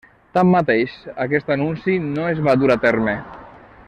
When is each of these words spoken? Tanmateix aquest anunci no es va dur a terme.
Tanmateix 0.37 0.95
aquest 1.27 1.51
anunci 1.57 1.99
no 2.07 2.25
es 2.31 2.41
va 2.49 2.57
dur 2.63 2.73
a 2.77 2.83
terme. 2.89 3.15